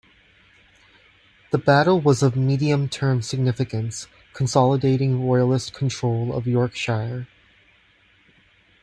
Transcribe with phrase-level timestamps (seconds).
[1.51, 7.27] The battle was of medium term significance, consolidating Royalist control of Yorkshire.